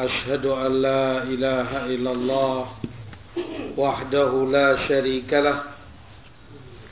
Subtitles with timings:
[0.00, 2.58] أشهد أن لا إله إلا الله
[3.76, 5.58] وحده لا شريك له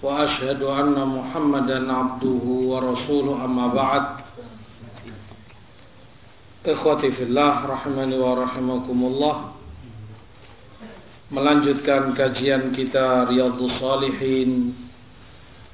[0.02, 4.04] وأشهد أن محمدا عبده ورسوله أما بعد.
[6.68, 9.36] إخوتي في الله رحمني ورحمكم الله.
[11.28, 14.72] Melanjutkan kajian kita Riyadhus Salihin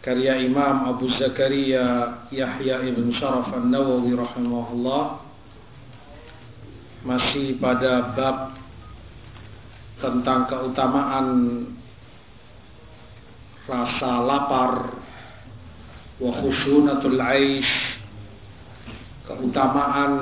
[0.02, 5.23] karya Imam Abu Zakaria Yahya ibn Sharaf An-Nawawi rahimahullah
[7.04, 8.56] masih pada bab
[10.00, 11.28] tentang keutamaan
[13.65, 14.73] rasa lapar
[16.20, 17.73] wa khusyunatul aish
[19.24, 20.12] keutamaan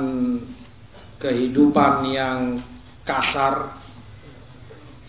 [1.19, 2.39] kehidupan yang
[3.07, 3.79] kasar.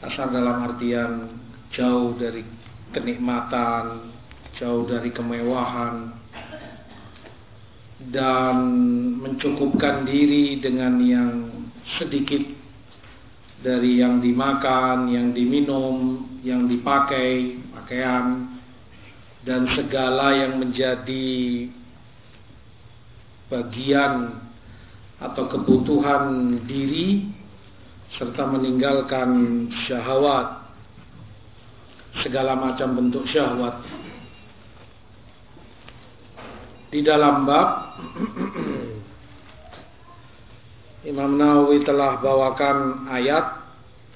[0.03, 1.43] Kasar dalam artian
[1.75, 2.45] jauh dari
[2.95, 4.15] kenikmatan
[4.55, 6.15] jauh dari kemewahan
[8.15, 8.57] dan
[9.19, 11.31] mencukupkan diri dengan yang
[12.01, 12.43] sedikit
[13.65, 18.55] dari yang dimakan, yang diminum, yang dipakai, pakaian,
[19.45, 21.69] dan segala yang menjadi
[23.49, 24.41] bagian
[25.21, 27.29] atau kebutuhan diri
[28.17, 30.65] serta meninggalkan syahwat
[32.23, 33.83] segala macam bentuk syahwat.
[36.95, 37.99] Di dalam bab
[41.05, 43.61] Imam Nawawi telah bawakan ayat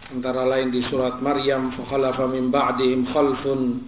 [0.08, 3.84] antara lain di surat Maryam fakhalafa min ba'dihim khalfun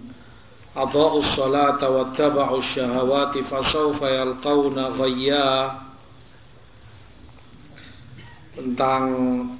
[0.77, 5.49] adha'u ssalata wattaba'u syahawati fasawfa yalqawna ghayya.
[8.53, 9.05] Tentang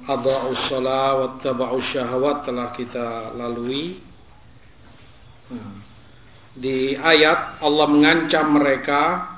[0.06, 3.98] adha'u shalah wattaba'u syahawat telah kita lalui.
[6.62, 9.31] Di ayat Allah mengancam mereka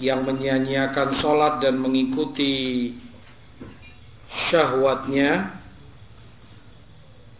[0.00, 2.92] yang menyanyiakan sholat dan mengikuti
[4.48, 5.60] syahwatnya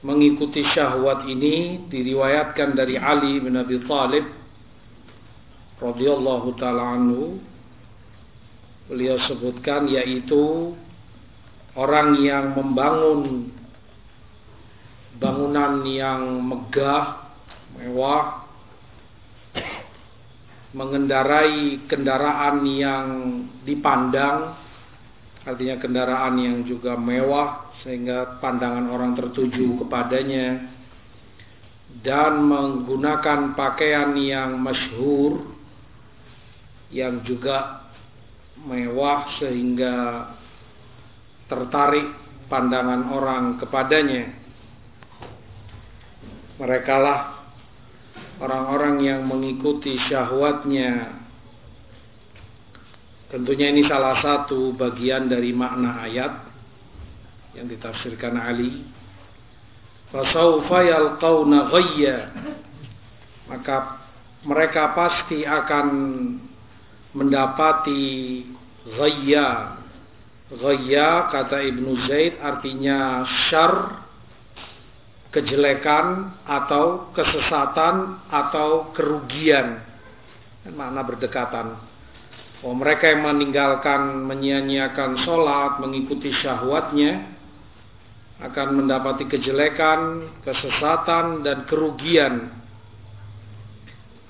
[0.00, 4.25] mengikuti syahwat ini diriwayatkan dari Ali bin Abi Thalib
[5.81, 7.37] radhiyallahu taala anhu.
[8.88, 10.75] Beliau sebutkan yaitu
[11.78, 13.53] orang yang membangun
[15.21, 17.28] bangunan yang megah
[17.77, 18.50] mewah
[20.71, 23.07] mengendarai kendaraan yang
[23.67, 24.55] dipandang
[25.43, 30.69] artinya kendaraan yang juga mewah sehingga pandangan orang tertuju kepadanya
[32.05, 35.43] dan menggunakan pakaian yang masyhur
[36.95, 37.89] yang juga
[38.63, 40.27] mewah sehingga
[41.51, 42.07] tertarik
[42.47, 44.39] pandangan orang kepadanya.
[46.61, 47.40] Merekalah
[48.41, 51.21] orang-orang yang mengikuti syahwatnya.
[53.31, 56.33] Tentunya ini salah satu bagian dari makna ayat
[57.55, 58.83] yang ditafsirkan Ali.
[61.71, 62.19] Ghayya.
[63.47, 64.03] Maka
[64.43, 65.87] mereka pasti akan
[67.15, 68.43] mendapati
[68.99, 69.78] ghayya.
[70.51, 74.00] Ghayya kata Ibnu Zaid artinya syar
[75.31, 79.83] kejelekan atau kesesatan atau kerugian.
[80.67, 81.79] Dan makna berdekatan.
[82.61, 87.41] Oh, mereka yang meninggalkan menyia-nyiakan sholat mengikuti syahwatnya
[88.41, 92.53] akan mendapati kejelekan kesesatan dan kerugian.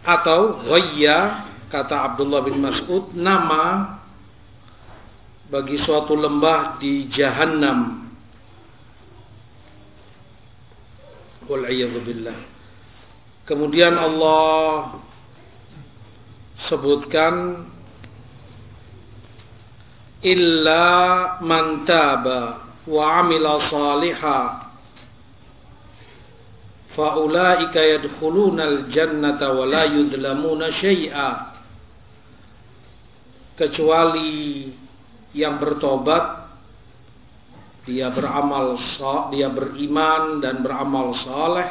[0.06, 3.98] Atau ghayya kata Abdullah bin Mas'ud nama
[5.50, 8.09] bagi suatu lembah di Jahannam
[11.50, 12.38] billah.
[13.48, 15.02] Kemudian Allah
[16.70, 17.66] sebutkan
[20.22, 20.86] illa
[21.42, 24.40] man taba wa amila saliha
[26.94, 31.30] faulaika yadkhuluna al-jannata wa la yudlamuna syai'a
[33.56, 34.70] kecuali
[35.34, 36.39] yang bertobat
[37.90, 38.78] dia beramal
[39.34, 41.68] dia beriman dan beramal saleh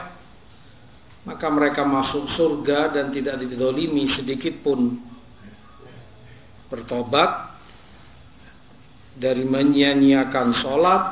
[1.23, 4.99] maka mereka masuk surga dan tidak didolimi sedikit pun
[6.67, 7.55] bertobat
[9.15, 11.03] dari menyanyiakan sholat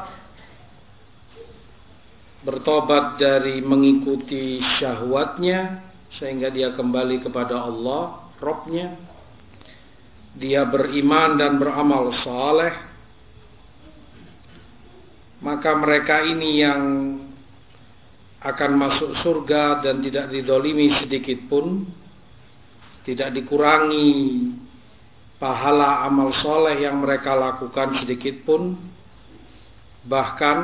[2.48, 8.96] bertobat dari mengikuti syahwatnya sehingga dia kembali kepada Allah, Robnya.
[10.38, 12.87] Dia beriman dan beramal saleh.
[15.38, 16.82] Maka mereka ini yang
[18.42, 21.86] akan masuk surga dan tidak didolimi sedikit pun.
[23.06, 24.10] Tidak dikurangi
[25.38, 28.76] pahala amal soleh yang mereka lakukan sedikit pun.
[30.08, 30.58] Bahkan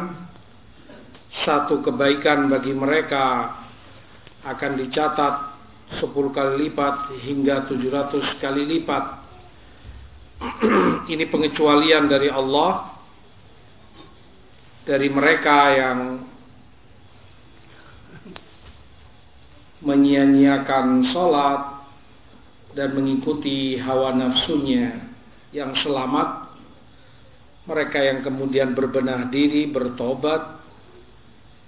[1.46, 3.58] satu kebaikan bagi mereka
[4.44, 5.36] akan dicatat
[6.02, 9.06] 10 kali lipat hingga 700 kali lipat.
[11.14, 12.93] Ini pengecualian dari Allah
[14.84, 16.00] dari mereka yang
[19.84, 21.62] menyia-nyiakan sholat
[22.76, 25.12] dan mengikuti hawa nafsunya
[25.52, 26.44] yang selamat
[27.64, 30.60] mereka yang kemudian berbenah diri, bertobat,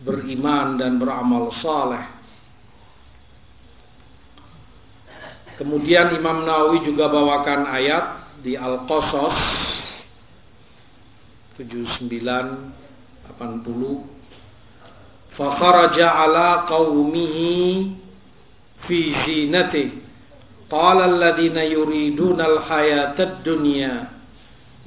[0.03, 2.03] beriman dan beramal saleh.
[5.56, 9.39] Kemudian Imam Nawawi juga bawakan ayat di Al-Qasas
[11.56, 12.84] 79
[13.39, 14.16] 80
[15.38, 17.92] kharaja ala qaumihi
[18.88, 19.92] fi zinati
[20.72, 24.07] qala alladhina yuriduna al-hayata ad-dunya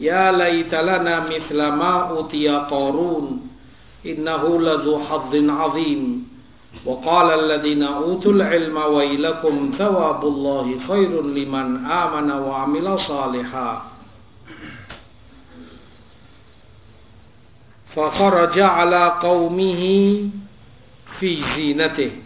[0.00, 3.44] ya laita lana mithla ma utiya qarun
[4.04, 6.02] innahu ladhu hadzin 'azim
[6.86, 13.82] وقال الذين أوتوا العلم ويلكم ثواب الله خير لمن آمن وعمل صالحا
[17.98, 20.30] Fakharaja ala qawmihi
[21.18, 22.22] fi zinatih.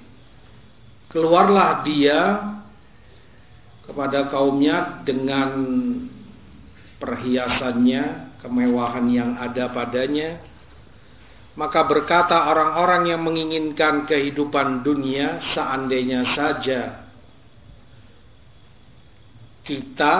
[1.08, 2.20] Keluarlah dia
[3.88, 5.48] kepada kaumnya dengan
[7.00, 10.44] perhiasannya, kemewahan yang ada padanya.
[11.56, 17.02] Maka berkata orang-orang yang menginginkan kehidupan dunia seandainya saja
[19.62, 20.14] kita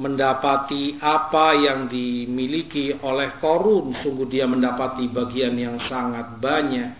[0.00, 3.92] mendapati apa yang dimiliki oleh korun.
[4.00, 6.90] Sungguh dia mendapati bagian yang sangat banyak.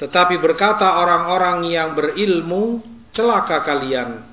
[0.00, 2.80] Tetapi berkata orang-orang yang berilmu
[3.12, 4.24] celaka kalian.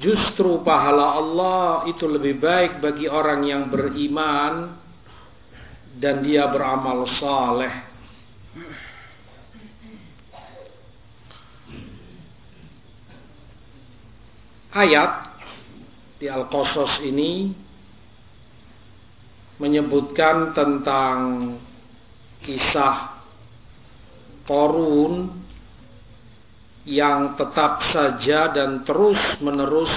[0.00, 4.78] Justru pahala Allah itu lebih baik bagi orang yang beriman
[6.00, 7.74] dan dia beramal saleh.
[14.72, 15.36] Ayat
[16.16, 17.52] di Al-Qasas ini
[19.60, 21.16] menyebutkan tentang
[22.40, 23.20] kisah
[24.48, 25.28] Korun
[26.88, 29.92] yang tetap saja dan terus menerus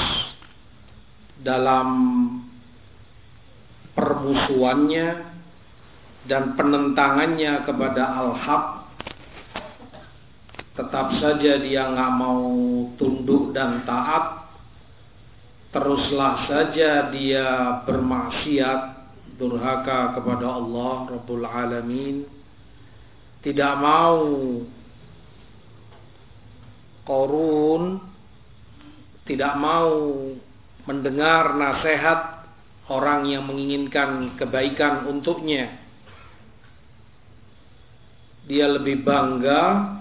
[1.40, 1.88] dalam
[3.96, 5.24] permusuhannya
[6.28, 8.66] dan penentangannya kepada al-haq.
[10.76, 12.44] Tetap saja dia nggak mau
[13.00, 14.45] tunduk dan taat
[15.76, 18.82] teruslah saja dia bermaksiat
[19.36, 22.24] durhaka kepada Allah Rabbul Alamin
[23.44, 24.24] tidak mau
[27.04, 28.00] Korun
[29.28, 29.94] tidak mau
[30.86, 32.46] mendengar nasihat
[32.90, 35.82] orang yang menginginkan kebaikan untuknya.
[38.46, 39.98] Dia lebih bangga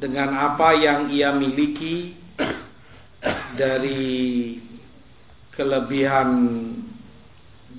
[0.00, 2.16] dengan apa yang ia miliki
[3.56, 4.54] dari
[5.54, 6.28] kelebihan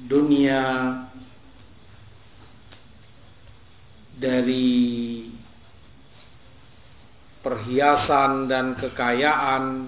[0.10, 0.64] dunia
[4.20, 5.24] dari
[7.40, 9.88] perhiasan dan kekayaan.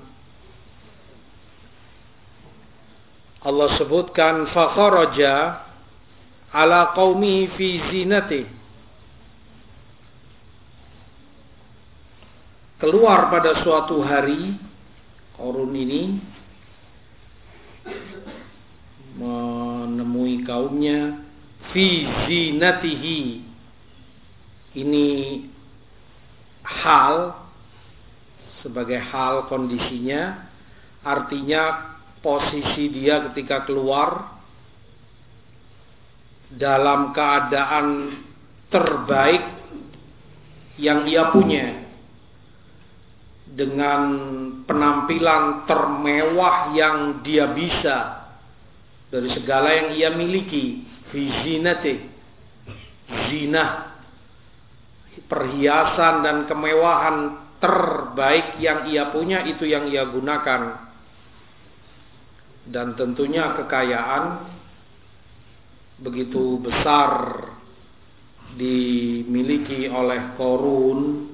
[3.42, 5.66] Allah sebutkan fakharaja
[6.56, 8.44] ala qaumi fi zinati.
[12.80, 14.71] Keluar pada suatu hari
[15.42, 16.22] Korun ini
[19.18, 21.18] menemui kaumnya
[21.74, 23.42] fi zinatihi.
[24.78, 25.08] Ini
[26.62, 27.34] hal
[28.62, 30.46] sebagai hal kondisinya
[31.02, 34.38] artinya posisi dia ketika keluar
[36.54, 38.16] dalam keadaan
[38.70, 39.44] terbaik
[40.78, 41.91] yang ia punya
[43.52, 44.02] dengan
[44.64, 47.98] penampilan termewah yang dia bisa
[49.12, 52.08] dari segala yang ia miliki vizinate
[53.28, 53.92] zina
[55.28, 57.18] perhiasan dan kemewahan
[57.60, 60.92] terbaik yang ia punya itu yang ia gunakan.
[62.68, 64.24] Dan tentunya kekayaan
[66.02, 67.12] begitu besar
[68.56, 71.31] dimiliki oleh korun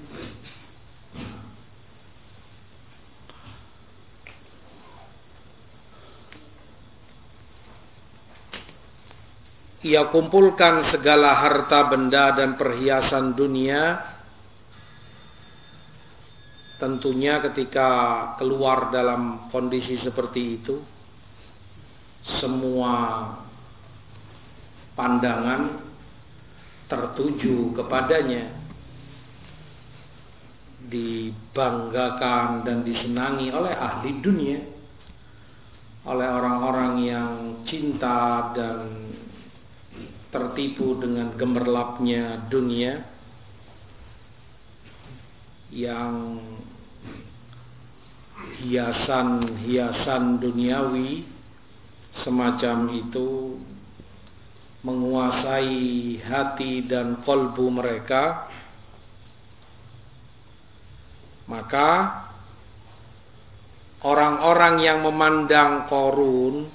[9.86, 14.16] ia kumpulkan segala harta benda dan perhiasan dunia.
[16.78, 17.90] Tentunya ketika
[18.38, 20.78] keluar dalam kondisi seperti itu
[22.38, 23.34] semua
[24.94, 25.82] pandangan
[26.90, 28.54] tertuju kepadanya.
[30.88, 34.78] Dibanggakan dan disenangi oleh ahli dunia
[36.08, 37.32] oleh orang-orang yang
[37.68, 39.07] cinta dan
[40.38, 43.02] tertipu dengan gemerlapnya dunia
[45.74, 46.38] yang
[48.62, 51.26] hiasan-hiasan duniawi
[52.22, 53.58] semacam itu
[54.86, 58.46] menguasai hati dan kolbu mereka
[61.50, 61.90] maka
[64.06, 66.70] orang-orang yang memandang korun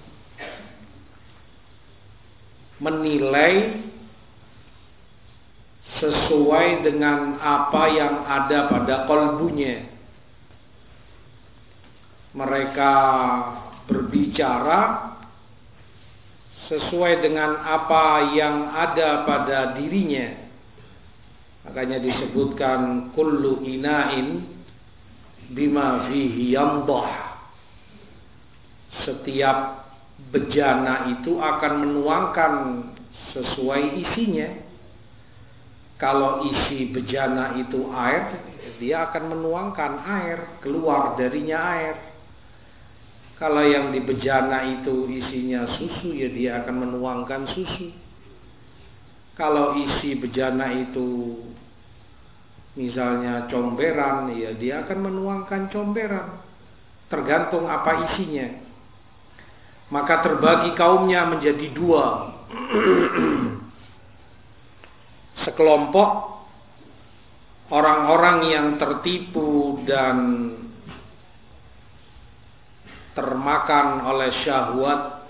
[2.82, 3.78] menilai
[6.02, 9.86] sesuai dengan apa yang ada pada kolbunya.
[12.34, 12.94] Mereka
[13.86, 15.12] berbicara
[16.66, 20.42] sesuai dengan apa yang ada pada dirinya.
[21.68, 24.42] Makanya disebutkan kullu ina'in
[25.54, 27.36] bima fihi yamdah.
[29.06, 29.81] Setiap
[30.32, 32.52] bejana itu akan menuangkan
[33.36, 34.50] sesuai isinya.
[36.00, 38.42] Kalau isi bejana itu air,
[38.82, 41.96] dia akan menuangkan air, keluar darinya air.
[43.38, 47.94] Kalau yang di bejana itu isinya susu, ya dia akan menuangkan susu.
[49.38, 51.38] Kalau isi bejana itu
[52.74, 56.42] misalnya comberan, ya dia akan menuangkan comberan.
[57.06, 58.61] Tergantung apa isinya
[59.92, 62.32] maka terbagi kaumnya menjadi dua.
[65.44, 66.10] Sekelompok
[67.68, 70.16] orang-orang yang tertipu dan
[73.12, 75.28] termakan oleh syahwat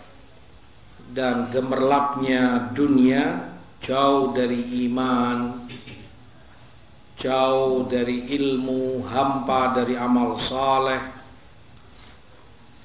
[1.10, 3.50] dan gemerlapnya dunia
[3.82, 5.66] jauh dari iman
[7.18, 11.21] jauh dari ilmu hampa dari amal saleh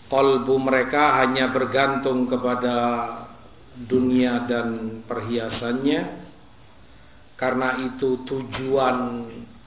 [0.07, 2.75] kolbu mereka hanya bergantung kepada
[3.87, 6.25] dunia dan perhiasannya.
[7.37, 8.97] Karena itu tujuan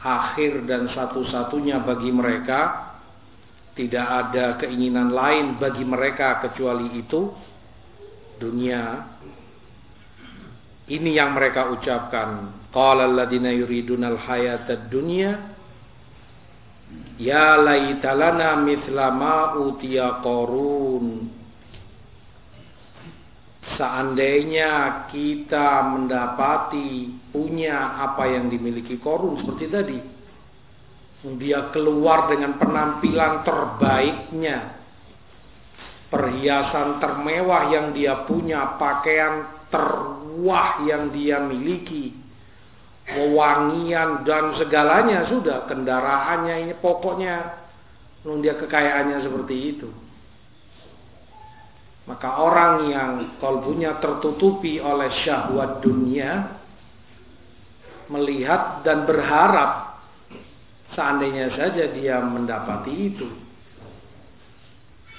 [0.03, 2.91] akhir dan satu-satunya bagi mereka.
[3.71, 7.31] Tidak ada keinginan lain bagi mereka kecuali itu
[8.43, 9.07] dunia.
[10.91, 12.51] Ini yang mereka ucapkan.
[12.75, 15.60] Qala alladziina yuridunal hayatad dunya
[17.21, 21.29] Ya laitalana mislama utia korun.
[23.77, 29.99] Seandainya kita mendapati punya apa yang dimiliki korun seperti tadi.
[31.37, 34.81] Dia keluar dengan penampilan terbaiknya.
[36.09, 42.20] Perhiasan termewah yang dia punya, pakaian terwah yang dia miliki
[43.17, 47.37] wewangian dan segalanya sudah kendaraannya ini pokoknya
[48.45, 49.89] dia kekayaannya seperti itu.
[52.09, 56.59] Maka orang yang kolbunya tertutupi oleh syahwat dunia
[58.11, 60.03] melihat dan berharap
[60.91, 63.29] seandainya saja dia mendapati itu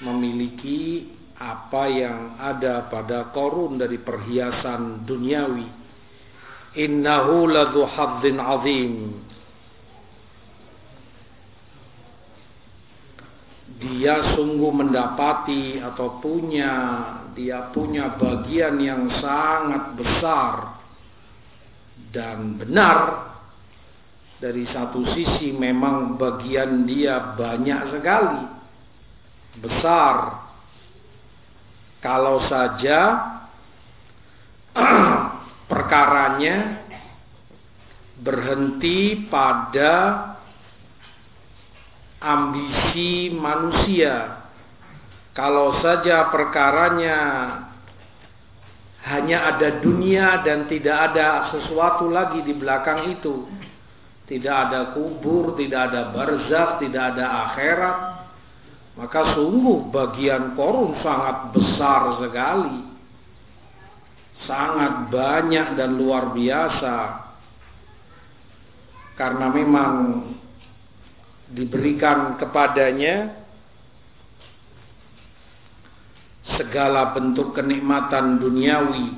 [0.04, 1.08] memiliki
[1.40, 5.81] apa yang ada pada korun dari perhiasan duniawi
[6.76, 8.94] innahu ladhu haddin azim.
[13.82, 16.72] Dia sungguh mendapati atau punya
[17.34, 20.78] dia punya bagian yang sangat besar
[22.14, 23.30] dan benar.
[24.38, 28.42] Dari satu sisi memang bagian dia banyak sekali
[29.62, 30.42] besar.
[32.02, 33.00] Kalau saja
[35.92, 36.88] perkaranya
[38.24, 39.92] berhenti pada
[42.16, 44.40] ambisi manusia.
[45.36, 47.18] Kalau saja perkaranya
[49.04, 53.52] hanya ada dunia dan tidak ada sesuatu lagi di belakang itu.
[54.24, 57.98] Tidak ada kubur, tidak ada barzakh, tidak ada akhirat.
[58.96, 62.91] Maka sungguh bagian korun sangat besar sekali
[64.52, 66.96] sangat banyak dan luar biasa.
[69.16, 69.92] Karena memang
[71.56, 73.32] diberikan kepadanya
[76.60, 79.08] segala bentuk kenikmatan duniawi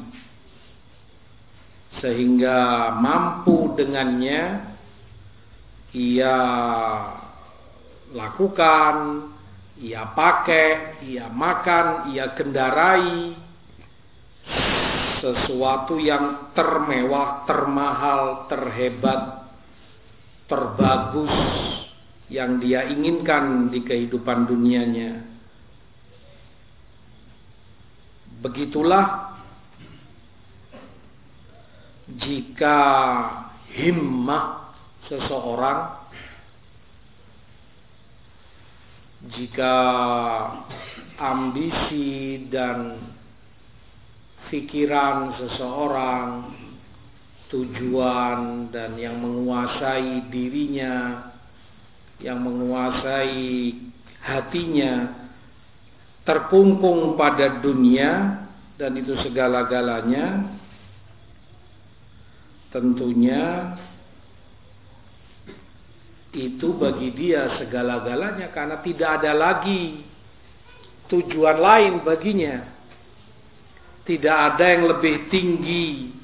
[1.99, 4.71] sehingga mampu dengannya
[5.95, 6.39] ia
[8.15, 8.95] lakukan,
[9.83, 13.44] ia pakai, ia makan, ia kendarai
[15.25, 19.49] sesuatu yang termewah, termahal, terhebat,
[20.45, 21.33] terbagus
[22.29, 25.25] yang dia inginkan di kehidupan dunianya.
[28.45, 29.33] Begitulah
[32.21, 32.81] jika
[33.73, 34.77] himmah
[35.09, 36.05] seseorang
[39.33, 39.75] jika
[41.17, 43.01] ambisi dan
[44.49, 46.29] pikiran seseorang
[47.55, 51.31] tujuan dan yang menguasai dirinya
[52.19, 53.75] yang menguasai
[54.25, 55.25] hatinya
[56.25, 58.43] terkungkung pada dunia
[58.75, 60.51] dan itu segala-galanya
[62.75, 63.77] tentunya
[66.35, 70.03] itu bagi dia segala-galanya karena tidak ada lagi
[71.07, 72.74] tujuan lain baginya
[74.05, 76.15] tidak ada yang lebih tinggi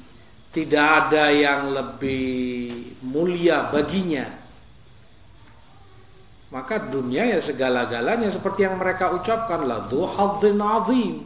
[0.51, 4.43] tidak ada yang lebih mulia baginya.
[6.51, 11.23] Maka dunia ya segala-galanya seperti yang mereka ucapkan la azim.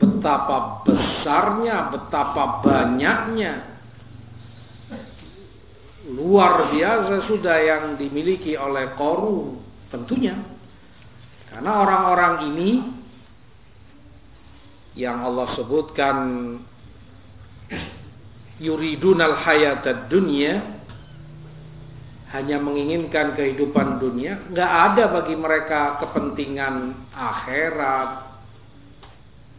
[0.00, 3.68] Betapa besarnya, betapa banyaknya.
[6.08, 9.60] Luar biasa sudah yang dimiliki oleh Korun
[9.92, 10.40] tentunya.
[11.52, 12.70] Karena orang-orang ini
[14.98, 16.16] yang Allah sebutkan
[18.60, 20.82] yuridunal hayatad dunya
[22.32, 28.32] hanya menginginkan kehidupan dunia, nggak ada bagi mereka kepentingan akhirat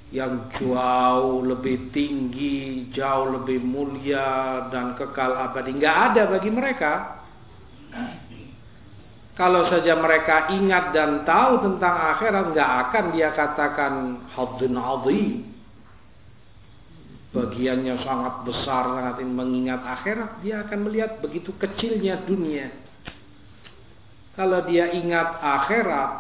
[0.10, 5.74] yang jauh lebih tinggi, jauh lebih mulia dan kekal abadi.
[5.78, 7.22] Nggak ada bagi mereka.
[9.34, 13.93] Kalau saja mereka ingat dan tahu tentang akhirat, nggak akan dia katakan
[14.30, 15.54] hadun azim
[17.34, 22.69] bagiannya sangat besar, sangat mengingat akhirat, dia akan melihat begitu kecilnya dunia.
[24.38, 26.12] Kalau dia ingat akhirat,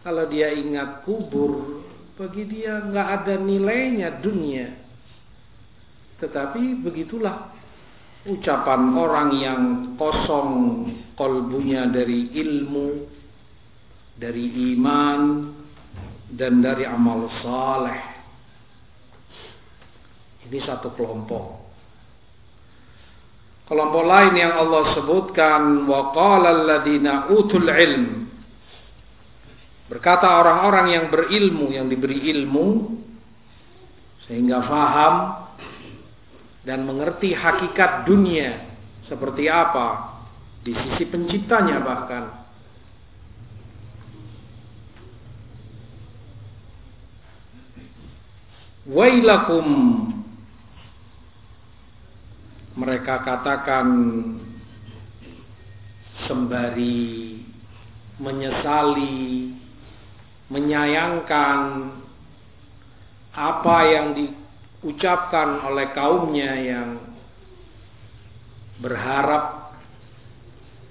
[0.00, 1.84] kalau dia ingat kubur,
[2.16, 4.80] bagi dia nggak ada nilainya dunia.
[6.24, 7.52] Tetapi begitulah
[8.24, 9.62] ucapan orang yang
[10.00, 10.52] kosong
[11.16, 12.88] kolbunya dari ilmu,
[14.16, 15.20] dari iman,
[16.32, 18.14] dan dari amal saleh
[20.44, 21.64] ini satu kelompok.
[23.64, 28.28] Kelompok lain yang Allah sebutkan waqala alladziina utul ilm.
[29.88, 32.92] Berkata orang-orang yang berilmu, yang diberi ilmu
[34.28, 35.43] sehingga faham
[36.64, 38.64] dan mengerti hakikat dunia
[39.04, 40.16] seperti apa
[40.64, 42.24] di sisi penciptanya bahkan.
[48.88, 49.68] Wailakum.
[52.74, 53.86] Mereka katakan
[56.26, 57.38] sembari
[58.18, 59.54] menyesali,
[60.50, 61.60] menyayangkan
[63.34, 64.14] apa yang
[64.84, 66.88] diucapkan oleh kaumnya yang
[68.84, 69.72] berharap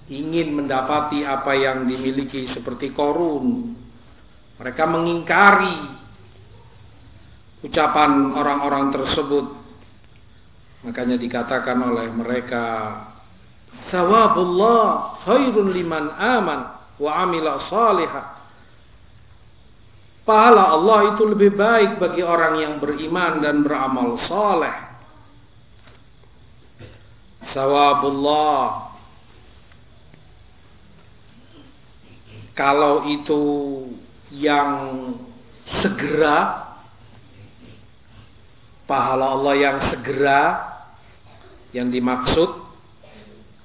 [0.10, 3.78] ingin mendapati apa yang dimiliki seperti korun.
[4.58, 5.78] Mereka mengingkari
[7.62, 9.64] ucapan orang-orang tersebut
[10.84, 12.66] Makanya dikatakan oleh mereka
[13.90, 16.60] Sawabullah khairun liman aman
[17.00, 18.43] wa amila salihah.
[20.24, 24.72] Pahala Allah itu lebih baik bagi orang yang beriman dan beramal saleh.
[27.52, 28.96] Sawabullah
[32.56, 33.44] kalau itu
[34.32, 34.72] yang
[35.84, 36.72] segera
[38.88, 40.42] pahala Allah yang segera
[41.74, 42.64] yang dimaksud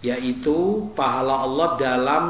[0.00, 2.24] yaitu pahala Allah dalam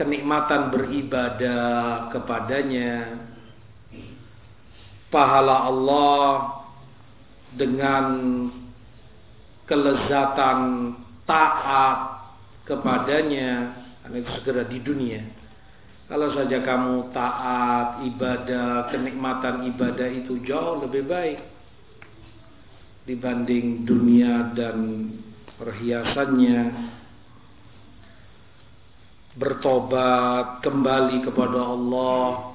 [0.00, 3.20] kenikmatan beribadah kepadanya.
[5.12, 6.24] Pahala Allah
[7.52, 8.06] dengan
[9.68, 10.58] kelezatan
[11.28, 11.98] taat
[12.64, 15.22] kepadanya karena itu segera di dunia
[16.10, 21.38] Kalau saja kamu taat, ibadah, kenikmatan ibadah itu jauh lebih baik
[23.06, 25.06] dibanding dunia dan
[25.54, 26.58] perhiasannya.
[29.38, 32.50] Bertobat kembali kepada Allah,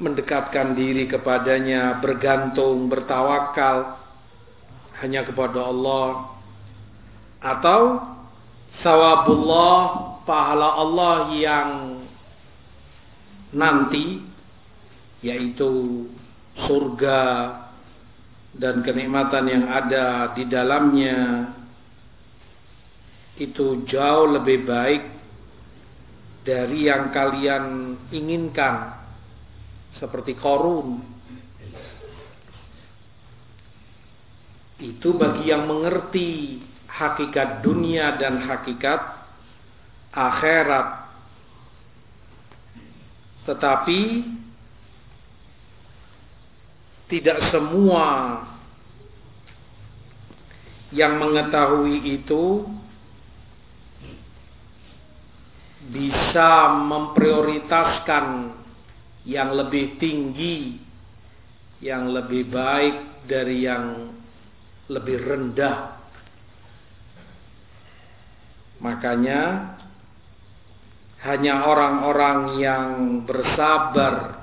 [0.00, 4.00] mendekatkan diri kepadanya, bergantung, bertawakal
[5.02, 6.32] hanya kepada Allah
[7.42, 7.80] atau
[8.86, 9.78] sawabullah
[10.22, 11.70] pahala Allah yang
[13.50, 14.22] nanti
[15.26, 16.06] yaitu
[16.66, 17.22] surga
[18.58, 21.50] dan kenikmatan yang ada di dalamnya
[23.40, 25.02] itu jauh lebih baik
[26.42, 28.98] dari yang kalian inginkan
[29.96, 31.12] seperti korun
[34.82, 36.58] itu bagi yang mengerti
[36.90, 39.00] hakikat dunia dan hakikat
[40.10, 41.08] akhirat.
[43.46, 44.00] Tetapi
[47.10, 48.06] tidak semua
[50.92, 52.66] yang mengetahui itu
[55.92, 58.56] bisa memprioritaskan
[59.28, 60.80] yang lebih tinggi,
[61.84, 64.16] yang lebih baik dari yang
[64.88, 66.00] lebih rendah.
[68.82, 69.42] Makanya
[71.22, 72.86] hanya orang-orang yang
[73.22, 74.42] bersabar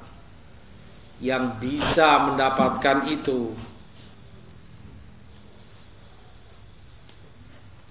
[1.19, 3.51] yang bisa mendapatkan itu.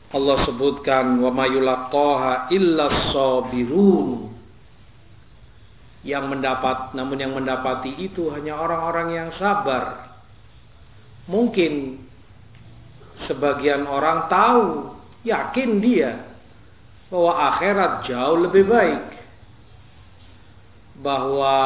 [0.08, 4.32] Allah sebutkan wa mayulaqaha illa sabirun.
[6.00, 10.16] Yang mendapat namun yang mendapati itu hanya orang-orang yang sabar.
[11.28, 12.00] Mungkin
[13.28, 14.96] sebagian orang tahu,
[15.28, 16.24] yakin dia
[17.12, 19.04] bahwa akhirat jauh lebih baik.
[21.04, 21.56] Bahwa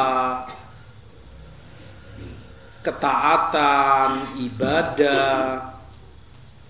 [2.83, 5.72] ketaatan, ibadah,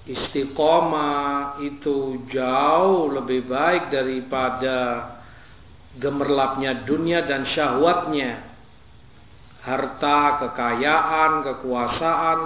[0.03, 5.09] istiqomah itu jauh lebih baik daripada
[5.99, 8.51] gemerlapnya dunia dan syahwatnya.
[9.63, 12.39] Harta, kekayaan, kekuasaan.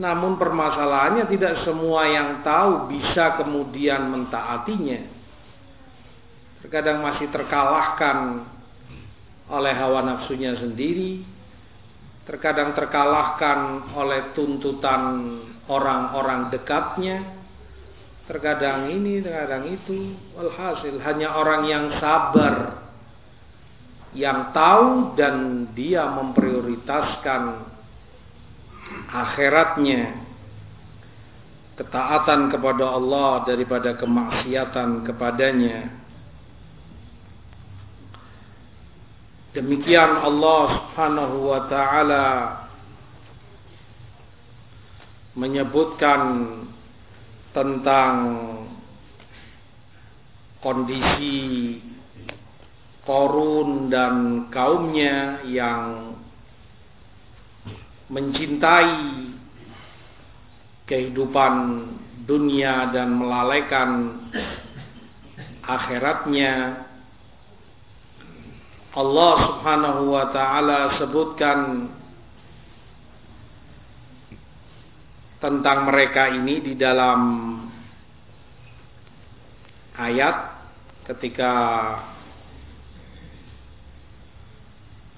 [0.00, 5.14] Namun permasalahannya tidak semua yang tahu bisa kemudian mentaatinya
[6.64, 8.48] terkadang masih terkalahkan
[9.52, 11.20] oleh hawa nafsunya sendiri,
[12.24, 15.00] terkadang terkalahkan oleh tuntutan
[15.68, 17.24] orang-orang dekatnya,
[18.28, 22.84] terkadang ini, terkadang itu, walhasil hanya orang yang sabar,
[24.16, 27.68] yang tahu dan dia memprioritaskan
[29.10, 30.24] akhiratnya,
[31.74, 36.04] ketaatan kepada Allah daripada kemaksiatan kepadanya.
[39.54, 42.26] Demikian Allah Subhanahu wa taala
[45.34, 46.20] menyebutkan
[47.54, 48.14] tentang
[50.62, 51.78] kondisi
[53.04, 56.16] Korun dan kaumnya yang
[58.08, 59.28] mencintai
[60.88, 61.84] kehidupan
[62.24, 63.90] dunia dan melalaikan
[65.68, 66.80] akhiratnya.
[68.96, 71.90] Allah Subhanahu wa taala sebutkan
[75.44, 77.20] tentang mereka ini di dalam
[80.00, 80.36] ayat
[81.04, 81.52] ketika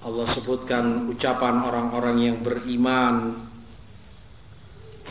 [0.02, 3.46] Allah sebutkan ucapan orang-orang yang beriman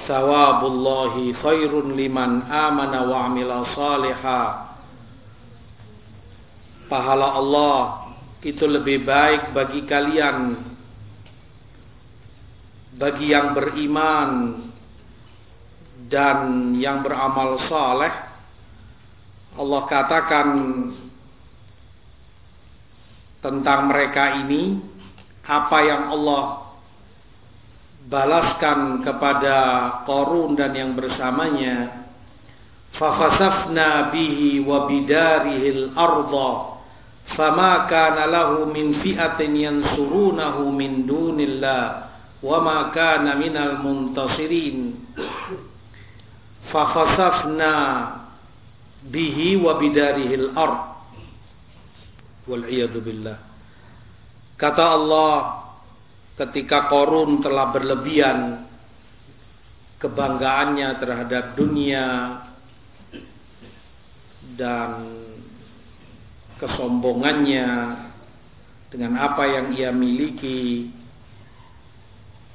[0.03, 4.47] Sawabullahi khairun liman amana wa amila salihah
[6.91, 7.79] Pahala Allah
[8.43, 10.59] itu lebih baik bagi kalian
[12.99, 14.29] bagi yang beriman
[16.05, 18.13] dan yang beramal saleh
[19.55, 20.47] Allah katakan
[23.39, 24.81] tentang mereka ini
[25.45, 26.43] apa yang Allah
[28.05, 29.57] balaskan kepada
[30.05, 32.05] Korun dan yang bersamanya
[32.97, 36.51] fafasafna bihi wa bidarihil arda
[37.33, 42.13] fama kana lahu min fi'atin yansurunahu min dunillah
[42.45, 44.93] wa ma kana minal muntasirin
[46.71, 47.73] fa khasafna
[49.09, 50.81] bihi wa bidarihil ard
[52.49, 52.65] wal
[53.01, 53.37] billah
[54.57, 55.35] kata Allah
[56.35, 58.67] ketika Korun telah berlebihan
[59.99, 62.05] kebanggaannya terhadap dunia
[64.55, 64.91] dan
[66.59, 67.67] kesombongannya,
[68.93, 70.87] dengan apa yang ia miliki,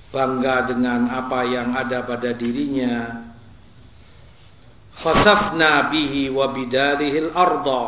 [0.08, 3.28] bangga dengan apa yang ada pada dirinya.
[5.00, 7.84] Khasafna bihi wa bidarihil arda.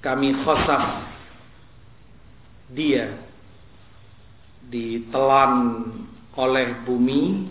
[0.00, 0.84] Kami khasaf
[2.72, 3.20] dia
[4.68, 5.54] ditelan
[6.34, 7.46] oleh bumi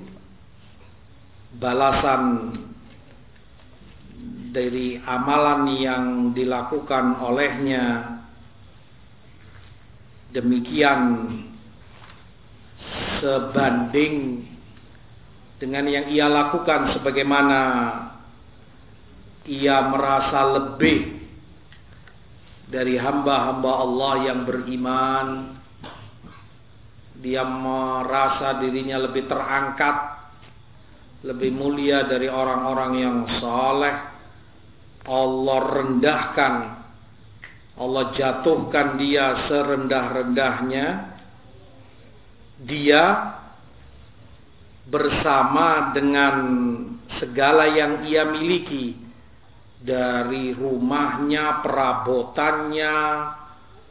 [1.57, 2.53] balasan
[4.53, 8.17] dari amalan yang dilakukan olehnya
[10.33, 11.01] demikian
[13.21, 14.45] sebanding
[15.57, 17.59] dengan yang ia lakukan sebagaimana
[19.49, 21.19] ia merasa lebih
[22.71, 25.27] dari hamba-hamba Allah yang beriman.
[27.23, 29.97] Dia merasa dirinya lebih terangkat
[31.23, 33.95] lebih mulia dari orang-orang yang saleh.
[35.07, 36.83] Allah rendahkan
[37.73, 40.87] Allah jatuhkan dia serendah-rendahnya.
[42.63, 43.03] Dia
[44.87, 46.35] bersama dengan
[47.17, 49.02] segala yang ia miliki
[49.83, 52.95] dari rumahnya, perabotannya,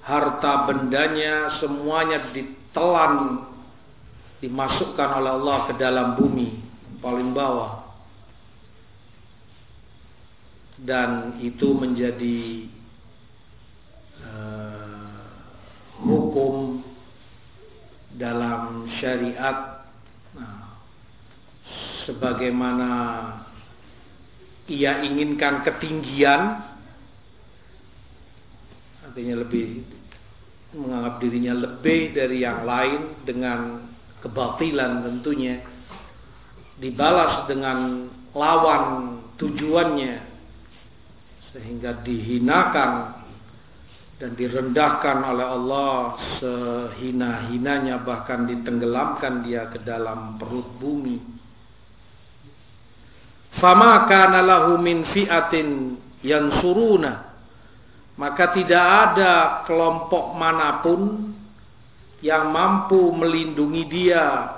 [0.01, 3.45] harta bendanya, semuanya ditelan,
[4.41, 6.49] dimasukkan oleh Allah ke dalam bumi
[7.05, 7.85] paling bawah.
[10.83, 12.67] Dan itu menjadi
[14.19, 15.31] uh,
[16.03, 16.83] hukum
[18.19, 19.87] dalam syariat
[20.35, 20.75] nah,
[22.03, 22.91] sebagaimana
[24.73, 26.65] ia inginkan ketinggian
[29.05, 29.85] artinya lebih
[30.73, 33.85] menganggap dirinya lebih dari yang lain dengan
[34.25, 35.61] kebatilan tentunya
[36.81, 38.85] dibalas dengan lawan
[39.37, 40.33] tujuannya
[41.53, 43.21] sehingga dihinakan
[44.17, 45.95] dan direndahkan oleh Allah
[46.39, 51.42] sehina-hinanya bahkan ditenggelamkan dia ke dalam perut bumi.
[53.61, 57.33] Fama kana lahu min fi'atin yang suruna
[58.23, 61.33] maka tidak ada kelompok mana pun
[62.21, 64.57] yang mampu melindungi dia.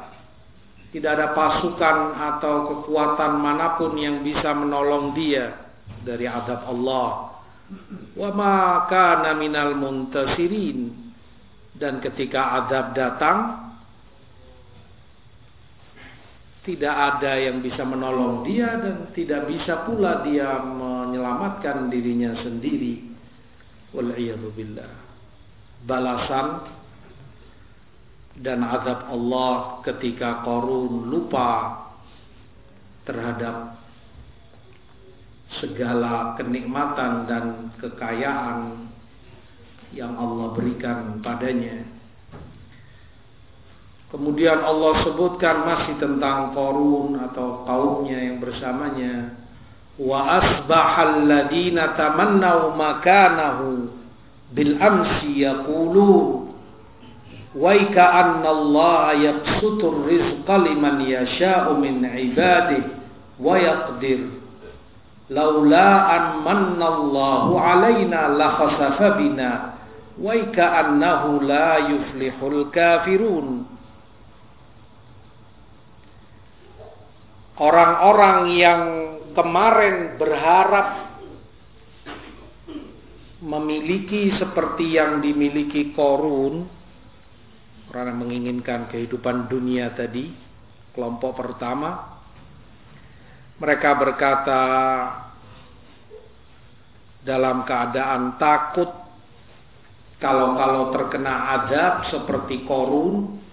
[0.91, 5.59] Tidak ada pasukan atau kekuatan mana pun yang bisa menolong dia
[6.07, 7.41] dari adab Allah.
[8.15, 11.03] Wa ma kana minal muntasirin.
[11.75, 13.64] Dan ketika azab datang
[16.65, 23.05] tidak ada yang bisa menolong dia dan tidak bisa pula dia menyelamatkan dirinya sendiri
[23.93, 24.11] wal
[24.57, 24.93] billah
[25.85, 26.65] balasan
[28.41, 31.85] dan azab Allah ketika Korun lupa
[33.07, 33.79] terhadap
[35.63, 37.45] segala kenikmatan dan
[37.79, 38.91] kekayaan
[39.95, 41.94] yang Allah berikan padanya.
[44.15, 49.35] Kemudian Allah sebutkan masih tentang Korun atau kaumnya yang bersamanya.
[49.99, 53.91] Wa asbahal ladina tamannau makanahu
[54.55, 56.47] bil amsi yaqulun.
[57.59, 62.95] Waika anna Allah yaqsutur rizqa liman yasha'u min ibadihi
[63.43, 64.31] wa yaqdir.
[65.27, 69.75] Laula an mannallahu alaina la khasafa bina.
[70.23, 73.74] Wa ka'annahu la yuflihul kafirun
[77.59, 78.83] orang-orang yang
[79.35, 80.89] kemarin berharap
[83.45, 86.65] memiliki seperti yang dimiliki Korun
[87.95, 90.35] yang menginginkan kehidupan dunia tadi
[90.99, 92.19] kelompok pertama
[93.63, 94.63] mereka berkata
[97.23, 98.91] dalam keadaan takut
[100.19, 103.44] kalau-kalau terkena adab seperti korun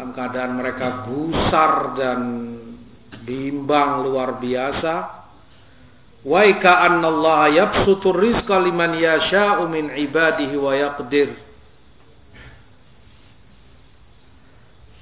[0.00, 2.20] dalam keadaan mereka gusar dan
[3.20, 5.28] bimbang luar biasa.
[6.24, 11.36] Wa ka'annallaha yabsutur rizqa liman yasha'u min ibadihi wa yaqdir.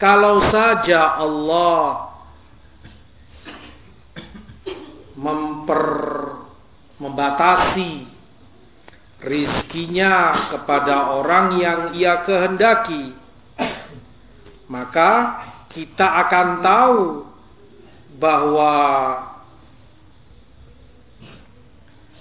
[0.03, 2.11] Kalau saja Allah
[5.15, 5.87] memper
[6.99, 8.03] membatasi
[9.23, 10.15] rizkinya
[10.59, 13.28] kepada orang yang ia kehendaki
[14.69, 15.13] maka
[15.73, 17.03] kita akan tahu
[18.21, 18.75] bahwa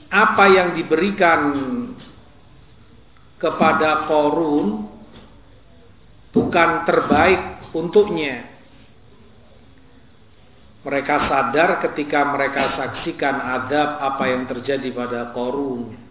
[0.07, 1.39] apa yang diberikan
[3.37, 4.87] kepada korun
[6.31, 8.57] bukan terbaik untuknya
[10.87, 16.06] mereka sadar ketika mereka saksikan adab apa yang terjadi pada Korun.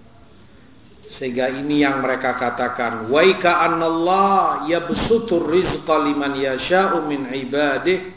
[1.16, 8.12] Sehingga ini yang mereka katakan, "Waika annallah yabsutur rizqa liman yasha'u min ibadih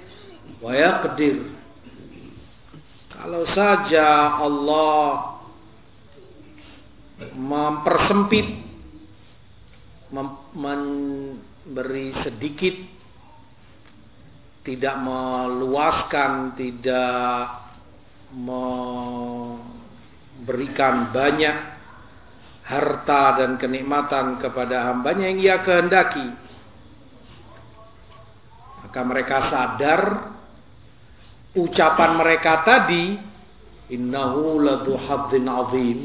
[0.60, 1.56] wa yaqdir."
[3.16, 5.40] Kalau saja Allah
[7.36, 8.68] mempersempit
[10.56, 12.76] memberi sedikit
[14.68, 17.48] tidak meluaskan, tidak
[18.36, 19.56] memberikan
[21.16, 21.79] banyak
[22.70, 26.30] harta dan kenikmatan kepada hambanya yang ia kehendaki.
[28.86, 30.02] Maka mereka sadar
[31.58, 33.18] ucapan mereka tadi
[33.90, 36.00] innahu ladu hadzin azim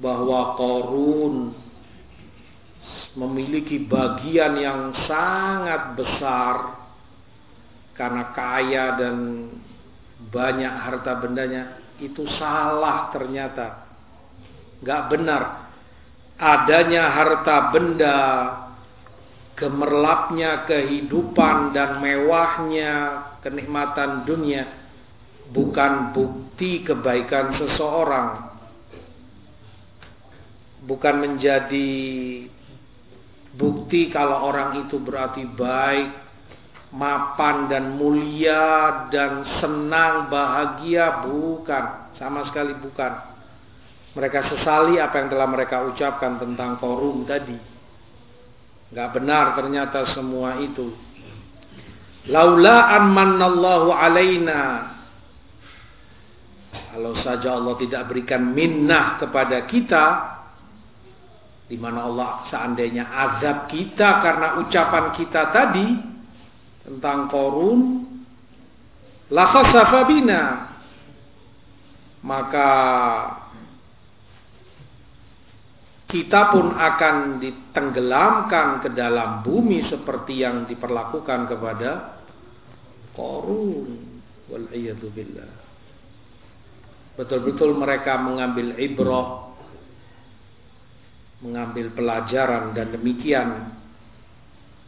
[0.00, 1.52] bahwa Korun
[3.12, 6.80] memiliki bagian yang sangat besar
[7.92, 9.16] karena kaya dan
[10.32, 13.89] banyak harta bendanya itu salah ternyata
[14.80, 15.42] nggak benar.
[16.40, 18.18] Adanya harta benda
[19.60, 22.92] gemerlapnya kehidupan dan mewahnya
[23.44, 24.64] kenikmatan dunia
[25.52, 28.48] bukan bukti kebaikan seseorang.
[30.80, 31.92] Bukan menjadi
[33.52, 36.08] bukti kalau orang itu berarti baik
[36.96, 41.28] mapan dan mulia dan senang bahagia.
[41.28, 42.16] Bukan.
[42.16, 43.29] Sama sekali bukan
[44.10, 47.54] mereka sesali apa yang telah mereka ucapkan tentang korum tadi.
[48.90, 50.90] Nggak benar ternyata semua itu.
[52.26, 54.92] Laula amannallahu alaina.
[56.90, 60.06] Kalau saja Allah tidak berikan minnah kepada kita
[61.70, 65.88] di mana Allah seandainya azab kita karena ucapan kita tadi
[66.82, 68.10] tentang korun
[69.30, 70.66] lakhasafabina
[72.26, 72.70] maka
[76.10, 82.20] kita pun akan ditenggelamkan ke dalam bumi seperti yang diperlakukan kepada
[83.14, 84.10] korun
[87.14, 89.54] betul-betul mereka mengambil ibrah
[91.40, 93.48] mengambil pelajaran dan demikian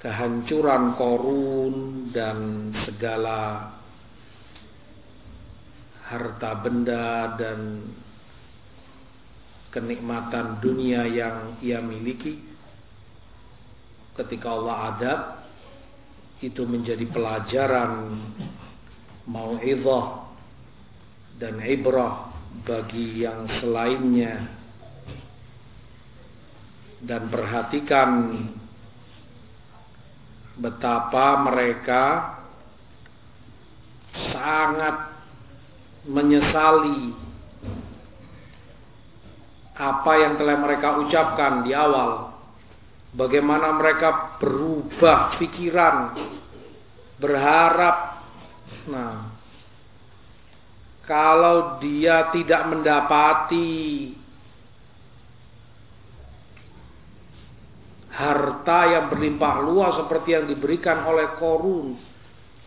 [0.03, 1.75] kehancuran korun
[2.11, 3.71] dan segala
[6.11, 7.89] harta benda dan
[9.73, 12.39] kenikmatan dunia yang ia miliki.
[14.13, 15.21] Ketika Allah adab
[16.45, 18.21] itu menjadi pelajaran
[19.25, 20.29] mau'izah
[21.41, 22.29] dan ibrah
[22.69, 24.61] bagi yang selainnya.
[27.03, 28.11] Dan perhatikan
[30.55, 32.05] betapa mereka
[34.31, 35.11] sangat
[36.07, 37.22] menyesali
[39.73, 42.33] apa yang telah mereka ucapkan di awal.
[43.13, 46.17] Bagaimana mereka berubah pikiran,
[47.21, 48.25] berharap.
[48.89, 49.33] Nah,
[51.05, 53.71] kalau dia tidak mendapati
[58.13, 61.97] harta yang berlimpah luas seperti yang diberikan oleh korun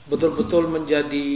[0.10, 1.30] betul-betul menjadi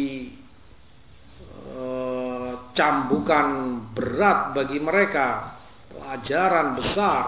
[1.77, 3.47] uh, cambukan
[3.93, 5.58] berat bagi mereka
[5.99, 7.23] pelajaran besar.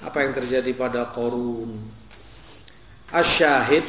[0.00, 1.92] Apa yang terjadi pada korun?
[3.12, 3.84] Asyahid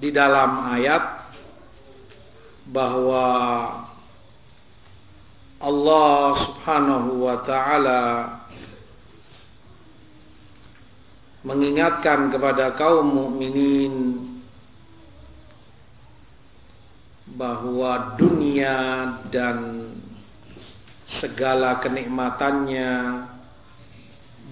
[0.00, 1.28] di dalam ayat
[2.72, 3.26] bahwa
[5.60, 8.02] Allah Subhanahu wa taala
[11.44, 14.24] mengingatkan kepada kaum mukminin
[17.36, 18.78] bahwa dunia
[19.28, 19.89] dan
[21.18, 22.90] segala kenikmatannya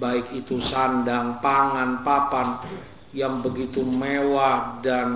[0.02, 2.48] baik itu sandang, pangan, papan
[3.14, 5.10] yang begitu mewah dan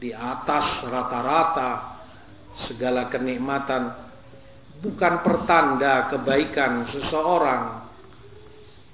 [0.00, 1.70] di atas rata-rata
[2.68, 3.92] segala kenikmatan
[4.80, 7.90] bukan pertanda kebaikan seseorang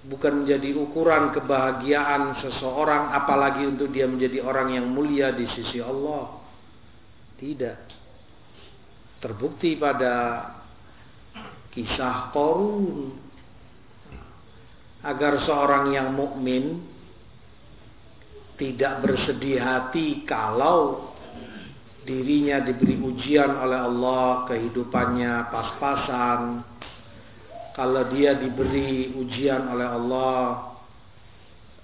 [0.07, 6.43] bukan menjadi ukuran kebahagiaan seseorang apalagi untuk dia menjadi orang yang mulia di sisi Allah.
[7.37, 7.96] Tidak.
[9.21, 10.45] Terbukti pada
[11.73, 13.17] kisah Korun
[15.05, 16.83] agar seorang yang mukmin
[18.57, 21.13] tidak bersedih hati kalau
[22.07, 26.65] dirinya diberi ujian oleh Allah, kehidupannya pas-pasan,
[27.77, 30.45] kalau dia diberi ujian oleh Allah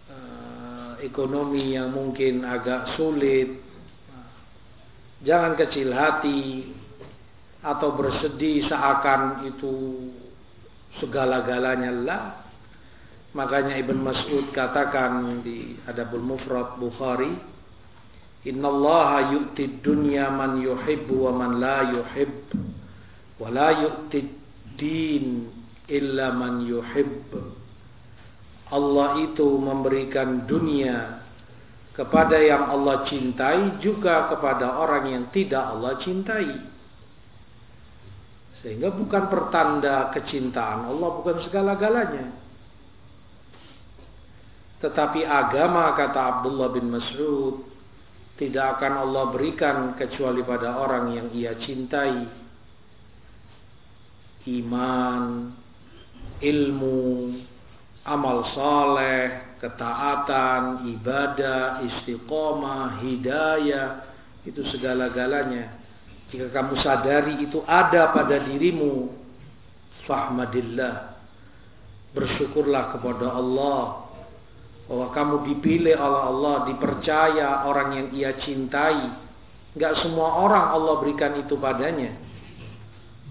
[0.09, 3.61] eh, ekonomi yang mungkin agak sulit
[5.21, 6.73] jangan kecil hati
[7.63, 9.73] atau bersedih seakan itu
[10.99, 12.25] segala-galanya lah.
[13.33, 17.33] Makanya Ibn Mas'ud katakan di Adabul Mufrad Bukhari,
[18.45, 22.53] Inna Allah yu'ti dunya man yuhibbu wa man la yuhib,
[23.41, 24.21] wa la yu'ti
[24.77, 25.49] din
[25.89, 27.31] illa man yuhib.
[28.69, 31.23] Allah itu memberikan dunia
[31.93, 36.72] kepada yang Allah cintai juga kepada orang yang tidak Allah cintai.
[38.63, 42.31] Sehingga bukan pertanda kecintaan Allah bukan segala-galanya.
[44.79, 47.67] Tetapi agama kata Abdullah bin Mas'ud
[48.39, 52.43] tidak akan Allah berikan kecuali pada orang yang ia cintai.
[54.47, 55.55] Iman,
[56.43, 57.39] ilmu,
[58.03, 64.03] amal saleh, ketaatan, ibadah, istiqomah, hidayah,
[64.43, 65.82] itu segala-galanya
[66.33, 69.13] jika kamu sadari itu ada pada dirimu,
[70.09, 71.13] fahmadillah.
[72.17, 74.09] Bersyukurlah kepada Allah
[74.89, 79.13] bahwa kamu dipilih oleh Allah, dipercaya orang yang ia cintai.
[79.77, 82.17] Enggak semua orang Allah berikan itu padanya.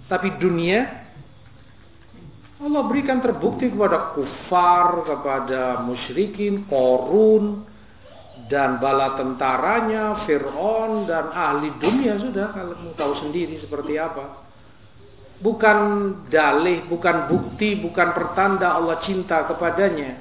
[0.06, 1.02] Tapi dunia
[2.62, 7.66] Allah berikan terbukti kepada kufar, kepada musyrikin, korun,
[8.52, 14.44] dan bala tentaranya, Fir'aun dan ahli dunia sudah kalau mau tahu sendiri seperti apa.
[15.40, 15.78] Bukan
[16.28, 20.20] dalih, bukan bukti, bukan pertanda Allah cinta kepadanya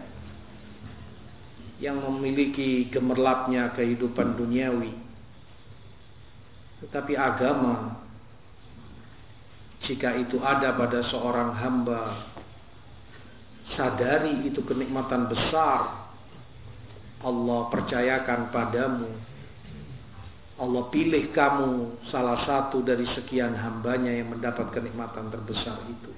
[1.83, 4.95] yang memiliki gemerlapnya kehidupan duniawi.
[6.87, 7.99] Tetapi agama
[9.91, 12.31] jika itu ada pada seorang hamba
[13.75, 16.00] sadari itu kenikmatan besar
[17.21, 19.11] Allah percayakan padamu.
[20.61, 26.13] Allah pilih kamu salah satu dari sekian hambanya yang mendapat kenikmatan terbesar itu.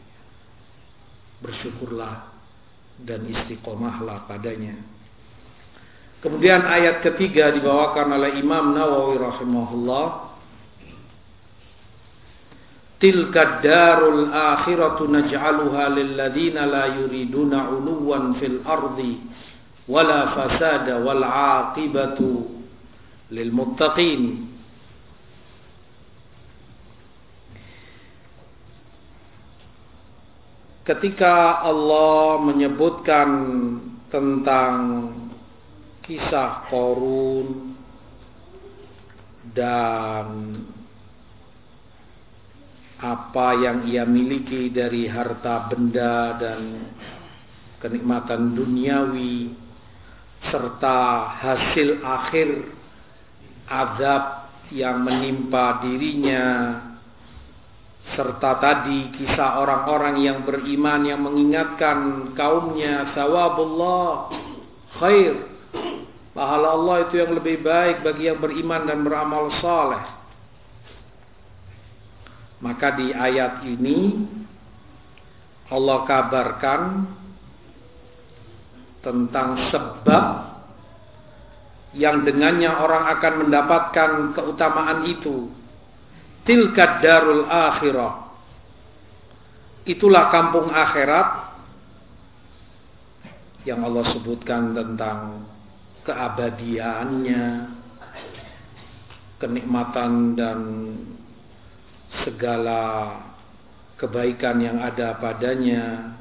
[1.43, 2.27] Bersyukurlah
[3.03, 4.79] dan istiqomahlah padanya.
[6.23, 10.07] Kemudian ayat ketiga dibawakan oleh Imam Nawawi rahimahullah.
[13.03, 19.19] Tilka darul akhiratu naj'aluha lil ladina la yuriduna 'uluwan fil ardi
[19.89, 22.47] wal aqibatu
[23.33, 24.53] lil muttaqin.
[30.83, 33.31] Ketika Allah menyebutkan
[34.11, 34.75] tentang
[36.03, 37.79] kisah Korun
[39.55, 40.59] dan
[42.99, 46.61] apa yang ia miliki dari harta benda dan
[47.79, 49.62] kenikmatan duniawi
[50.51, 50.99] serta
[51.39, 52.49] hasil akhir
[53.71, 54.25] azab
[54.73, 56.49] yang menimpa dirinya
[58.13, 64.35] serta tadi kisah orang-orang yang beriman yang mengingatkan kaumnya sawabullah
[64.99, 65.49] khair.
[66.33, 70.01] Pahala Allah itu yang lebih baik bagi yang beriman dan beramal saleh.
[72.65, 74.25] Maka di ayat ini
[75.69, 76.81] Allah kabarkan
[79.03, 80.25] tentang sebab
[81.93, 85.53] yang dengannya orang akan mendapatkan keutamaan itu.
[86.43, 88.35] Tilka darul akhirah.
[89.87, 91.29] Itulah kampung akhirat
[93.67, 95.47] yang Allah sebutkan tentang
[96.03, 97.47] keabadiannya,
[99.39, 100.59] kenikmatan dan
[102.27, 102.83] segala
[103.99, 106.15] kebaikan yang ada padanya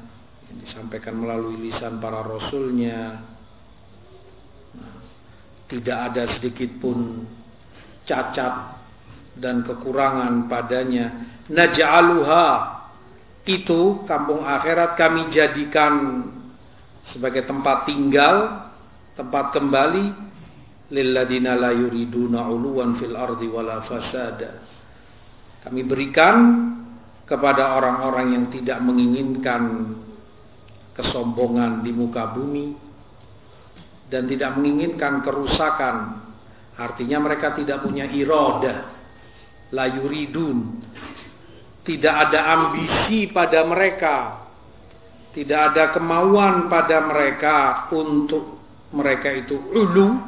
[0.60, 3.24] disampaikan melalui lisan para rasulnya.
[5.72, 7.24] Tidak ada sedikit pun
[8.04, 8.76] cacat
[9.40, 11.32] dan kekurangan padanya.
[11.48, 12.46] Naj'aluha
[13.48, 15.92] itu kampung akhirat kami jadikan
[17.16, 18.68] sebagai tempat tinggal
[19.16, 20.30] tempat kembali.
[20.92, 24.60] Lilladina la yuriduna uluwan fil ardi wala fasada.
[25.64, 26.36] Kami berikan
[27.24, 29.94] kepada orang-orang yang tidak menginginkan
[30.92, 32.76] kesombongan di muka bumi
[34.12, 36.28] dan tidak menginginkan kerusakan.
[36.76, 38.92] Artinya mereka tidak punya iroda,
[39.72, 40.84] la yuridun.
[41.82, 44.16] Tidak ada ambisi pada mereka.
[45.32, 48.60] Tidak ada kemauan pada mereka untuk
[48.92, 50.20] mereka itu ulu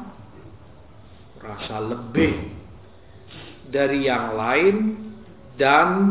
[1.44, 2.56] rasa lebih
[3.68, 4.76] dari yang lain
[5.60, 6.08] dan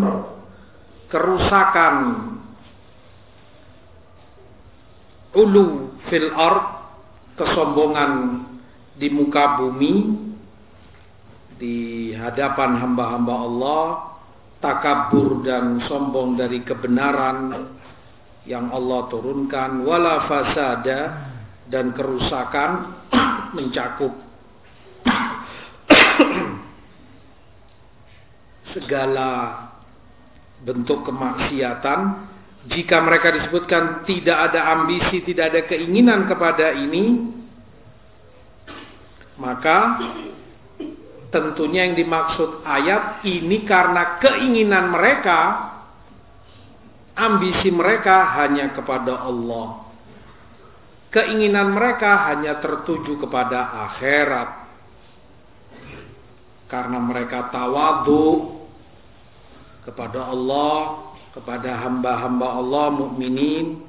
[1.09, 1.95] kerusakan
[5.33, 6.83] ulu fil ard
[7.33, 8.45] kesombongan
[8.93, 10.21] di muka bumi
[11.57, 14.13] di hadapan hamba-hamba Allah
[14.61, 17.73] takabur dan sombong dari kebenaran
[18.45, 21.33] yang Allah turunkan wala fasada
[21.67, 23.01] dan kerusakan
[23.57, 24.13] mencakup
[28.77, 29.29] segala
[30.63, 32.32] bentuk kemaksiatan
[32.63, 37.27] jika mereka disebutkan tidak ada ambisi, tidak ada keinginan kepada ini,
[39.35, 39.99] maka
[41.27, 45.39] tentunya yang dimaksud ayat ini karena keinginan mereka,
[47.19, 49.83] ambisi mereka hanya kepada Allah.
[51.11, 54.49] Keinginan mereka hanya tertuju kepada akhirat.
[56.71, 58.57] Karena mereka tawadu
[59.85, 63.81] kepada Allah kepada hamba-hamba Allah mukminin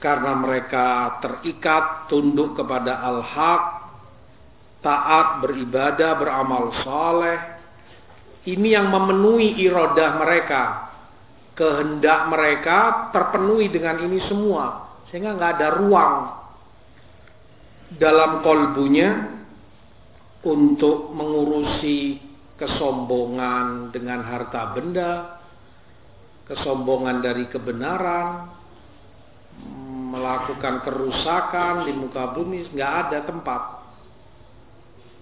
[0.00, 3.62] karena mereka terikat tunduk kepada al-haq
[4.80, 7.38] taat beribadah beramal saleh.
[8.48, 10.62] Ini yang memenuhi irodah mereka.
[11.52, 16.14] Kehendak mereka terpenuhi dengan ini semua sehingga nggak ada ruang
[17.98, 19.10] dalam kolbunya
[20.46, 22.22] untuk mengurusi
[22.54, 25.37] kesombongan dengan harta benda
[26.48, 28.48] kesombongan dari kebenaran,
[30.08, 33.62] melakukan kerusakan di muka bumi, nggak ada tempat.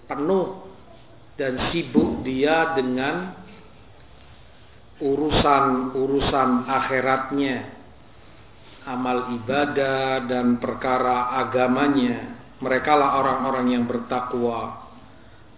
[0.07, 0.63] Penuh
[1.35, 3.35] dan sibuk dia dengan
[5.03, 7.57] urusan-urusan akhiratnya,
[8.87, 12.39] amal ibadah dan perkara agamanya.
[12.57, 14.89] Mereka lah orang-orang yang bertakwa.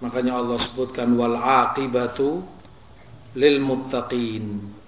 [0.04, 2.44] Makanya Allah sebutkan wal aqibatu
[3.40, 4.79] lil muttaqin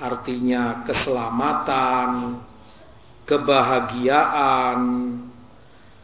[0.00, 2.40] artinya keselamatan,
[3.28, 4.80] kebahagiaan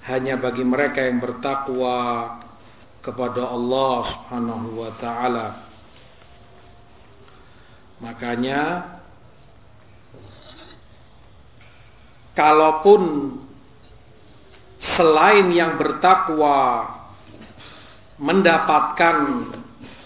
[0.06, 1.98] hanya bagi mereka yang bertakwa
[3.02, 5.48] kepada Allah Subhanahu wa taala.
[8.04, 8.62] Makanya
[12.36, 13.02] kalaupun
[14.94, 16.84] selain yang bertakwa
[18.20, 19.16] mendapatkan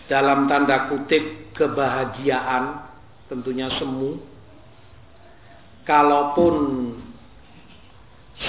[0.06, 2.89] dalam tanda kutip kebahagiaan
[3.30, 4.18] tentunya semu.
[5.86, 6.54] Kalaupun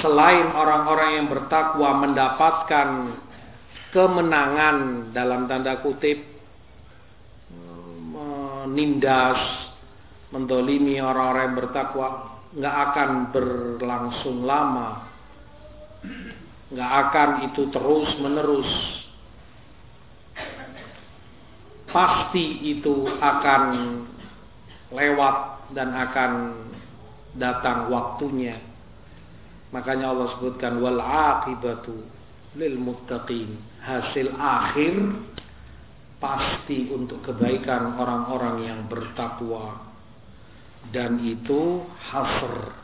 [0.02, 2.90] selain orang-orang yang bertakwa mendapatkan
[3.94, 6.18] kemenangan dalam tanda kutip
[8.12, 9.40] menindas,
[10.34, 12.08] mendolimi orang-orang yang bertakwa
[12.52, 15.08] nggak akan berlangsung lama,
[16.72, 18.72] nggak akan itu terus menerus.
[21.92, 23.64] Pasti itu akan
[24.92, 25.36] lewat
[25.72, 26.32] dan akan
[27.36, 28.60] datang waktunya.
[29.72, 31.96] Makanya Allah sebutkan wal aqibatu
[32.60, 33.56] lil muttaqin.
[33.80, 34.96] Hasil akhir
[36.20, 39.90] pasti untuk kebaikan orang-orang yang bertakwa.
[40.92, 42.76] Dan itu hasr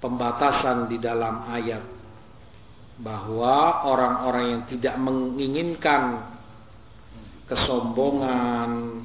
[0.00, 1.82] pembatasan di dalam ayat
[3.00, 6.30] bahwa orang-orang yang tidak menginginkan
[7.50, 9.02] kesombongan,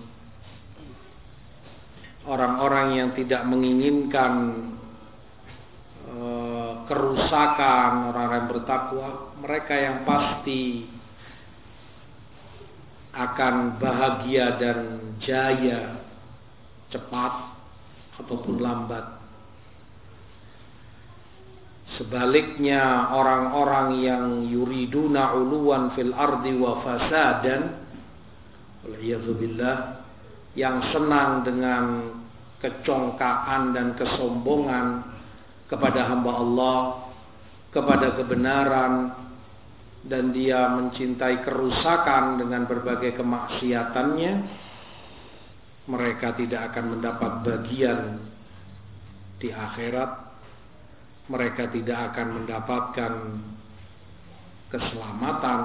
[2.29, 4.33] orang-orang yang tidak menginginkan
[6.05, 6.17] e,
[6.85, 10.85] kerusakan orang-orang bertakwa mereka yang pasti
[13.17, 14.77] akan bahagia dan
[15.25, 15.97] jaya
[16.93, 17.57] cepat
[18.21, 19.17] ataupun lambat.
[21.97, 27.81] Sebaliknya orang-orang yang yuriduna uluwan fil ardi wa fasadan
[30.53, 31.83] yang senang dengan
[32.59, 35.03] kecongkaan dan kesombongan
[35.71, 36.79] kepada hamba Allah,
[37.71, 39.15] kepada kebenaran,
[40.07, 44.33] dan dia mencintai kerusakan dengan berbagai kemaksiatannya,
[45.89, 47.99] mereka tidak akan mendapat bagian
[49.41, 50.29] di akhirat.
[51.29, 53.13] Mereka tidak akan mendapatkan
[54.73, 55.61] keselamatan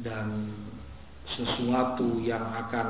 [0.00, 0.56] dan
[1.36, 2.88] sesuatu yang akan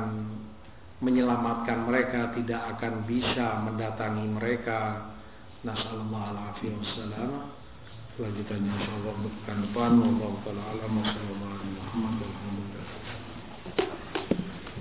[0.99, 5.11] menyelamatkan mereka tidak akan bisa mendatangi mereka.
[5.59, 7.51] Nasallallahu alaihi wasallam.
[8.19, 9.91] Lanjutannya insyaallah bukan depan.
[9.95, 10.91] Wallahu taala alam.
[11.03, 12.78] Wassalamualaikum warahmatullahi wabarakatuh.